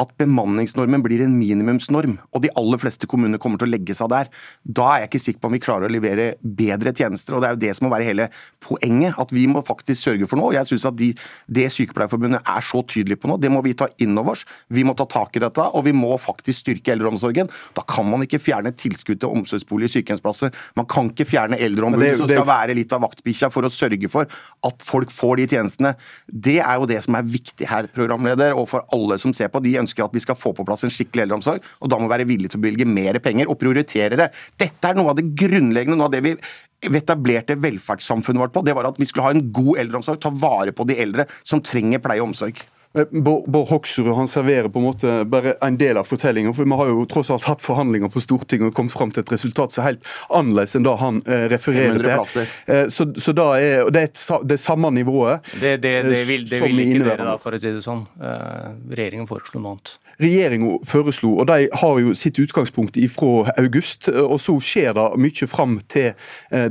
at 0.00 0.12
bemanningsnormen 0.20 1.02
blir 1.04 1.20
en 1.24 1.34
minimumsnorm, 1.36 2.16
og 2.32 2.42
de 2.44 2.50
aller 2.58 2.80
fleste 2.80 3.08
kommuner 3.10 3.40
kommer 3.42 3.60
til 3.60 3.68
å 3.68 3.72
legge 3.74 3.94
seg 3.96 4.08
der, 4.12 4.30
da 4.64 4.88
er 4.92 5.02
jeg 5.02 5.10
ikke 5.10 5.22
sikker 5.26 5.42
på 5.42 5.50
om 5.50 5.56
vi 5.56 5.62
klarer 5.62 5.88
å 5.88 5.92
levere 5.92 6.26
bedre 6.42 6.94
tjenester. 6.96 7.36
og 7.36 7.42
Det 7.42 7.48
er 7.48 7.56
jo 7.56 7.62
det 7.64 7.74
som 7.76 7.86
må 7.86 7.92
være 7.92 8.08
hele 8.08 8.28
poenget. 8.64 9.18
At 9.20 9.34
vi 9.34 9.44
må 9.50 9.62
faktisk 9.64 10.00
sørge 10.00 10.28
for 10.30 10.40
noe. 10.40 10.52
og 10.52 10.56
Jeg 10.56 10.70
synes 10.70 10.86
at 10.88 10.96
de, 10.98 11.10
det 11.46 11.66
Sykepleierforbundet 11.74 12.48
er 12.48 12.66
så 12.66 12.82
tydelig 12.88 13.18
på 13.20 13.30
nå, 13.30 13.36
det 13.42 13.52
må 13.52 13.62
vi 13.64 13.74
ta 13.78 13.88
inn 14.02 14.16
over 14.18 14.36
oss. 14.36 14.46
Vi 14.72 14.84
må 14.86 14.96
ta 14.98 15.06
tak 15.10 15.36
i 15.36 15.44
dette, 15.44 15.66
og 15.76 15.84
vi 15.86 15.94
må 15.96 16.14
faktisk 16.20 16.64
styrke 16.64 16.94
eldreomsorgen. 16.96 17.50
Da 17.76 17.84
kan 17.88 18.08
man 18.08 18.24
ikke 18.24 18.40
fjerne 18.42 18.72
tilskudd 18.76 19.20
til 19.22 19.36
omsorgsbolig 19.36 19.90
og 19.90 19.94
sykehjemsplasser. 19.96 20.54
Man 20.78 20.88
kan 20.90 21.12
ikke 21.12 21.28
fjerne 21.28 21.60
eldreombudet 21.62 22.16
som 22.20 22.30
skal 22.30 22.48
være 22.48 22.78
litt 22.78 22.92
av 22.96 23.04
vaktbikkja 23.04 23.52
for 23.52 23.68
å 23.68 23.72
sørge 23.72 24.10
for 24.12 24.30
at 24.66 24.86
folk 24.86 25.12
får 25.12 25.42
de 25.42 25.48
tjenestene. 25.54 25.94
Det 26.26 26.58
er 26.62 26.80
jo 26.80 26.88
det 26.90 27.00
som 27.04 27.18
er 27.18 27.28
viktig 27.28 27.68
her, 27.68 27.88
programleder, 27.92 28.56
og 28.56 28.68
for 28.72 28.86
alle 28.94 29.18
som 29.20 29.34
ser 29.36 29.52
på. 29.52 29.62
De 29.62 29.76
ønsker 29.82 30.06
at 30.06 30.16
vi 30.16 30.22
skal 30.24 30.38
få 30.38 30.54
på 30.56 30.66
plass 30.68 30.86
en 30.86 30.92
skikkelig 30.92 31.26
eldreomsorg, 31.26 31.62
og 31.80 31.92
da 31.92 31.98
må 31.98 32.08
vi 32.08 32.14
være 32.16 32.28
villige 32.30 32.54
til 32.54 32.62
å 32.62 32.64
bevilge 32.66 32.88
mer 32.88 33.20
penger 33.22 33.50
og 33.50 33.58
prioritere 33.60 34.18
det. 34.18 34.28
Dette 34.60 34.90
er 34.90 34.98
noe 34.98 35.12
av 35.12 35.18
det 35.18 35.28
grunnleggende, 35.38 35.98
noe 35.98 36.10
av 36.10 36.14
det 36.14 36.22
vi 36.24 36.36
etablerte 36.82 37.58
velferdssamfunnet 37.62 38.42
vårt 38.42 38.54
på. 38.54 38.64
Det 38.66 38.74
var 38.76 38.88
at 38.90 38.98
vi 38.98 39.06
skulle 39.08 39.28
ha 39.28 39.34
en 39.34 39.48
god 39.54 39.82
eldreomsorg, 39.84 40.22
ta 40.22 40.32
vare 40.34 40.74
på 40.74 40.86
de 40.88 40.98
eldre 41.02 41.28
som 41.46 41.62
trenger 41.62 42.02
pleie 42.02 42.22
og 42.22 42.32
omsorg. 42.32 42.62
Eh, 42.94 43.04
Bård 43.10 43.68
Hoksrud 43.68 44.14
han 44.14 44.28
serverer 44.28 44.68
på 44.68 44.78
en 44.78 44.84
måte 44.84 45.24
bare 45.24 45.54
en 45.64 45.76
del 45.80 45.96
av 45.96 46.04
fortellingen. 46.04 46.54
for 46.54 46.64
Vi 46.64 46.76
har 46.76 46.92
jo 46.92 47.06
tross 47.06 47.30
alt 47.30 47.46
hatt 47.48 47.62
forhandlinger 47.64 48.12
på 48.12 48.20
Stortinget 48.20 48.70
og 48.70 48.74
kommet 48.76 48.92
fram 48.92 49.10
til 49.10 49.24
et 49.24 49.32
resultat 49.32 49.72
som 49.72 49.82
er 49.82 49.92
helt 49.92 50.10
annerledes 50.28 50.76
enn 50.76 50.86
det 50.86 50.96
han 51.00 51.22
eh, 51.26 51.46
refererer 51.52 52.24
til. 52.26 52.46
Eh, 52.66 52.86
så, 52.92 53.08
så 53.16 53.32
da 53.36 53.48
er, 53.60 53.88
det 53.90 54.04
er 54.08 54.44
det 54.44 54.60
samme 54.60 54.92
nivået. 54.92 55.40
Det, 55.60 55.78
det, 55.82 55.94
det 56.10 56.24
vil, 56.28 56.48
det 56.48 56.62
vil 56.62 56.84
ikke 56.84 57.04
dere, 57.08 57.28
da, 57.32 57.36
for 57.40 57.56
å 57.56 57.62
si 57.62 57.72
det 57.72 57.84
sånn. 57.84 58.04
Regjeringen 58.20 59.28
foreslo 59.30 59.62
noe 59.62 59.76
annet. 59.76 59.96
Regjeringa 60.22 60.78
foreslo, 60.88 61.34
og 61.42 61.48
de 61.50 61.68
har 61.80 62.00
jo 62.02 62.14
sitt 62.18 62.38
utgangspunkt 62.42 62.98
fra 63.14 63.54
august. 63.60 64.08
og 64.08 64.38
Så 64.40 64.56
skjer 64.62 64.94
det 64.98 65.06
mye 65.22 65.48
fram 65.50 65.78
til 65.92 66.12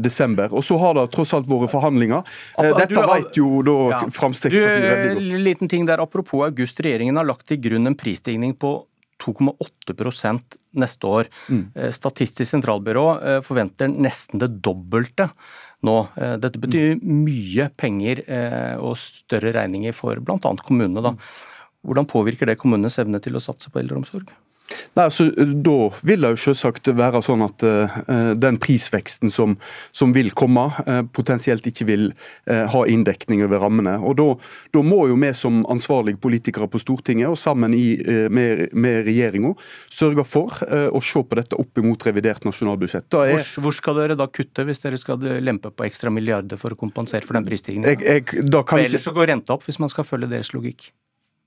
desember. 0.04 0.54
Og 0.54 0.64
så 0.66 0.78
har 0.82 0.96
det 0.98 1.08
tross 1.16 1.34
alt 1.38 1.50
vært 1.50 1.72
forhandlinger. 1.74 2.24
Dette 2.82 3.08
vet 3.12 3.40
jo 3.40 3.64
da 3.66 3.78
ja. 3.94 4.00
Fremskrittspartiet 4.14 4.88
veldig 4.88 5.34
godt. 5.34 5.44
Liten 5.48 5.72
ting 5.72 5.90
der 5.90 6.04
apropos 6.04 6.46
august, 6.48 6.80
regjeringen 6.84 7.20
har 7.20 7.28
lagt 7.28 7.48
til 7.52 7.60
grunn 7.64 7.90
en 7.90 7.98
prisstigning 7.98 8.56
på 8.60 8.78
2,8% 9.22 10.58
neste 10.82 11.08
år. 11.08 11.30
Mm. 11.50 11.66
Eh, 11.76 11.92
Statistisk 11.94 12.50
sentralbyrå 12.52 13.06
eh, 13.20 13.40
forventer 13.46 13.92
nesten 13.92 14.42
det 14.42 14.52
dobbelte 14.64 15.30
nå. 15.86 15.98
Eh, 16.16 16.36
dette 16.42 16.62
betyr 16.62 16.96
mm. 16.98 17.22
mye 17.26 17.70
penger 17.78 18.24
og 18.82 18.98
større 19.02 19.54
regninger 19.56 19.96
for 19.98 20.22
bl.a. 20.24 20.40
kommunene. 20.66 21.04
Da. 21.06 21.16
Hvordan 21.88 22.08
påvirker 22.10 22.50
det 22.50 22.60
kommunenes 22.62 23.00
evne 23.02 23.22
til 23.24 23.38
å 23.38 23.44
satse 23.44 23.72
på 23.72 23.82
eldreomsorg? 23.82 24.30
Nei, 24.96 25.06
altså, 25.06 25.28
Da 25.36 25.78
vil 26.06 26.24
det 26.24 26.34
jo 26.34 26.40
selvsagt 26.46 26.90
være 26.96 27.22
sånn 27.26 27.44
at 27.46 27.66
uh, 27.66 27.98
den 28.40 28.60
prisveksten 28.62 29.32
som, 29.34 29.58
som 29.96 30.14
vil 30.16 30.32
komme, 30.38 30.68
uh, 30.88 31.02
potensielt 31.14 31.66
ikke 31.68 31.88
vil 31.90 32.08
uh, 32.12 32.66
ha 32.72 32.84
inndekning 32.90 33.44
over 33.46 33.64
rammene. 33.66 33.98
Og 34.00 34.20
Da 34.74 34.84
må 34.86 35.04
jo 35.10 35.18
vi 35.22 35.32
som 35.38 35.62
ansvarlige 35.72 36.20
politikere 36.22 36.70
på 36.72 36.82
Stortinget 36.82 37.30
og 37.30 37.38
sammen 37.40 37.76
i, 37.78 38.02
med, 38.32 38.72
med 38.74 39.06
regjeringa 39.06 39.54
sørge 39.92 40.24
for 40.28 40.62
å 40.62 41.00
se 41.04 41.22
på 41.24 41.38
dette 41.38 41.58
opp 41.60 41.80
mot 41.84 42.06
revidert 42.06 42.46
nasjonalbudsjett. 42.48 43.08
Er, 43.14 43.34
hvor, 43.36 43.46
hvor, 43.66 43.76
skal 43.76 43.98
dere 44.00 44.18
da 44.20 44.28
kutte, 44.32 44.66
hvis 44.68 44.84
dere 44.84 45.00
skal 45.02 45.22
lempe 45.44 45.72
på 45.74 45.86
ekstra 45.88 46.12
milliarder 46.14 46.60
for 46.62 46.76
å 46.76 46.80
kompensere 46.80 47.26
for 47.28 47.38
den 47.38 47.48
prisstigningen? 47.48 47.88
Ellers 48.82 49.06
så 49.06 49.14
går 49.16 49.32
renta 49.34 49.56
opp, 49.56 49.66
hvis 49.68 49.80
man 49.82 49.92
skal 49.92 50.08
følge 50.08 50.32
deres 50.32 50.52
logikk. 50.56 50.92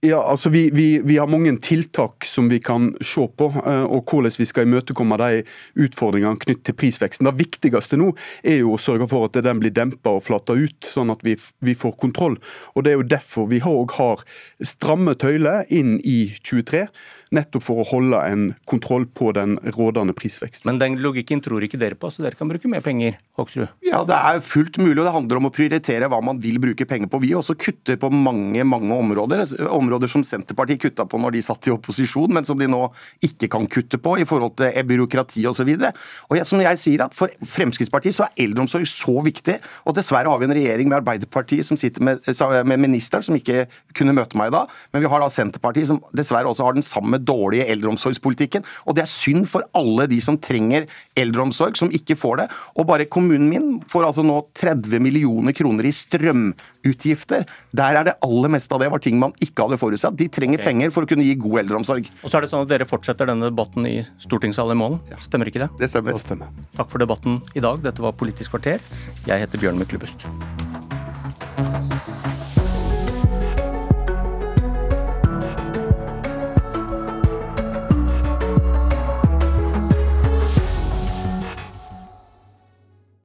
Ja, 0.05 0.19
altså 0.31 0.49
vi, 0.49 0.71
vi, 0.71 0.99
vi, 0.99 1.17
har 1.17 1.27
mange 1.27 1.55
tiltak 1.65 2.27
som 2.29 2.49
vi 2.53 2.59
kan 2.61 2.91
se 3.01 3.25
på, 3.39 3.47
eh, 3.65 3.85
og 3.89 4.11
hvordan 4.11 4.35
vi 4.37 4.45
skal 4.45 4.67
imøtekomme 4.67 5.17
de 5.17 5.45
utfordringene 5.81 6.37
knyttet 6.43 6.67
til 6.69 6.77
prisveksten. 6.77 7.25
Det 7.25 7.39
viktigste 7.39 7.97
nå 7.97 8.11
er 8.45 8.59
jo 8.59 8.75
å 8.75 8.81
sørge 8.81 9.09
for 9.09 9.31
at 9.31 9.39
den 9.47 9.63
blir 9.63 9.73
dempa 9.73 10.13
og 10.19 10.27
flata 10.27 10.59
ut, 10.59 10.85
sånn 10.85 11.15
at 11.15 11.25
vi, 11.25 11.39
vi, 11.65 11.73
får 11.73 11.97
kontroll. 12.05 12.37
Og 12.75 12.85
Det 12.85 12.93
er 12.93 13.01
jo 13.01 13.09
derfor 13.15 13.49
vi 13.49 13.63
òg 13.65 13.97
har 13.97 14.27
stramme 14.61 15.17
tøyler 15.17 15.65
inn 15.73 15.97
i 16.05 16.35
23. 16.45 16.85
nettopp 17.35 17.65
for 17.67 17.83
å 17.83 17.87
holde 17.89 18.21
en 18.29 18.45
kontroll 18.71 19.07
på 19.07 19.33
den 19.37 19.57
rådende 19.75 20.15
prisveksten. 20.17 20.69
Men 20.71 20.81
den 20.81 20.99
logikken 21.03 21.43
tror 21.45 21.65
ikke 21.65 21.81
dere 21.81 21.99
på, 21.99 22.11
så 22.13 22.25
dere 22.25 22.39
kan 22.39 22.51
bruke 22.51 22.71
mer 22.71 22.85
penger, 22.85 23.19
Hoksrud? 23.39 23.67
Ja, 23.85 24.03
det 24.07 24.17
er 24.17 24.43
fullt 24.45 24.79
mulig, 24.81 24.97
og 25.01 25.09
det 25.09 25.15
handler 25.17 25.41
om 25.41 25.49
å 25.49 25.55
prioritere 25.55 26.09
hva 26.11 26.21
man 26.25 26.41
vil 26.43 26.61
bruke 26.63 26.87
penger 26.89 27.11
på. 27.11 27.23
Vi 27.25 27.35
også 27.37 27.57
kutter 27.59 27.99
på 28.01 28.11
mange 28.15 28.65
mange 28.67 28.95
områder, 28.95 29.45
områder 29.69 30.11
som 30.11 30.25
Senterpartiet 30.27 30.83
kutta 30.83 31.07
på 31.09 31.21
når 31.21 31.37
de 31.37 31.45
satt 31.45 31.69
i 31.69 31.75
opposisjon, 31.75 32.33
men 32.35 32.47
som 32.47 32.59
de 32.61 32.69
nå 32.71 32.83
ikke 33.25 33.51
kan 33.53 33.69
kutte 33.71 34.01
på 34.03 34.17
i 34.23 34.27
forhold 34.29 34.57
til 34.61 34.75
byråkrati 34.89 35.45
osv. 35.51 35.73
Og, 35.75 35.85
så 35.85 35.93
og 36.31 36.39
jeg, 36.39 36.49
som 36.49 36.63
jeg 36.63 36.81
sier 36.83 37.05
at 37.07 37.15
For 37.17 37.33
Fremskrittspartiet 37.49 38.17
så 38.17 38.27
er 38.27 38.45
eldreomsorg 38.47 38.87
så 38.91 39.17
viktig, 39.25 39.59
og 39.85 39.97
dessverre 39.97 40.31
har 40.31 40.41
vi 40.41 40.49
en 40.49 40.57
regjering 40.57 40.91
med 40.91 41.01
Arbeiderpartiet 41.01 41.67
som 41.67 41.79
sitter 41.81 42.05
med, 42.05 42.25
med 42.69 42.83
ministeren, 42.83 43.25
som 43.25 43.37
ikke 43.39 43.67
kunne 43.97 44.15
møte 44.17 44.39
meg 44.39 44.53
da, 44.55 44.65
men 44.93 45.05
vi 45.05 45.11
har 45.11 45.23
da 45.23 45.31
Senterpartiet 45.33 45.91
som 45.91 46.01
dessverre 46.17 46.51
også 46.51 46.67
har 46.67 46.77
den 46.77 46.87
samme 46.87 47.21
dårlige 47.25 47.67
eldreomsorgspolitikken. 47.75 48.65
og 48.87 48.95
Det 48.97 49.05
er 49.05 49.11
synd 49.11 49.49
for 49.51 49.67
alle 49.75 50.07
de 50.11 50.21
som 50.21 50.39
trenger 50.39 50.87
eldreomsorg, 51.17 51.77
som 51.77 51.91
ikke 51.91 52.17
får 52.17 52.37
det. 52.43 52.49
og 52.77 52.87
bare 52.87 53.07
kommunen 53.07 53.49
min 53.49 53.83
får 53.89 54.07
altså 54.07 54.25
nå 54.25 54.37
30 54.55 55.01
millioner 55.01 55.53
kroner 55.53 55.85
i 55.85 55.93
strømutgifter. 55.93 57.47
Der 57.73 57.99
er 58.01 58.05
det 58.05 58.17
aller 58.25 58.49
meste 58.49 58.75
av 58.75 58.81
det 58.81 58.91
var 58.91 59.03
ting 59.03 59.19
man 59.19 59.35
ikke 59.41 59.67
hadde 59.67 59.81
forutsett. 59.81 60.17
De 60.17 60.29
trenger 60.29 60.61
okay. 60.61 60.71
penger 60.71 60.95
for 60.95 61.05
å 61.07 61.11
kunne 61.11 61.27
gi 61.27 61.35
god 61.35 61.65
eldreomsorg. 61.65 62.11
Og 62.23 62.31
så 62.31 62.39
er 62.39 62.47
det 62.47 62.53
sånn 62.53 62.67
at 62.67 62.73
Dere 62.75 62.89
fortsetter 62.89 63.31
denne 63.31 63.51
debatten 63.51 63.87
i 63.87 63.97
stortingssalen 64.25 64.77
i 64.77 64.81
morgen. 64.81 65.01
Stemmer 65.23 65.51
ikke 65.51 65.65
det? 65.65 65.71
Det 65.81 65.91
stemmer. 65.93 66.17
det 66.17 66.25
stemmer. 66.25 66.55
Takk 66.77 66.91
for 66.93 67.03
debatten 67.03 67.43
i 67.55 67.65
dag. 67.65 67.83
Dette 67.85 68.05
var 68.05 68.17
Politisk 68.19 68.55
kvarter. 68.55 68.81
Jeg 69.29 69.47
heter 69.47 69.61
Bjørn 69.61 69.81
Myklebust. 69.81 70.27